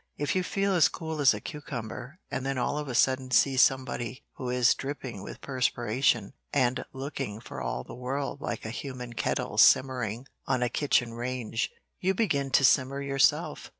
If 0.17 0.35
you 0.35 0.41
feel 0.41 0.73
as 0.73 0.87
cool 0.87 1.19
as 1.21 1.31
a 1.31 1.39
cucumber, 1.39 2.17
and 2.31 2.43
then 2.43 2.57
all 2.57 2.79
of 2.79 2.87
a 2.87 2.95
sudden 2.95 3.29
see 3.29 3.55
somebody 3.55 4.23
who 4.37 4.49
is 4.49 4.73
dripping 4.73 5.21
with 5.21 5.41
perspiration 5.41 6.33
and 6.51 6.83
looking 6.91 7.39
for 7.39 7.61
all 7.61 7.83
the 7.83 7.93
world 7.93 8.41
like 8.41 8.65
a 8.65 8.71
human 8.71 9.13
kettle 9.13 9.59
simmering 9.59 10.25
on 10.47 10.63
a 10.63 10.69
kitchen 10.69 11.13
range, 11.13 11.69
you 11.99 12.15
begin 12.15 12.49
to 12.49 12.63
simmer 12.63 12.99
yourself. 12.99 13.69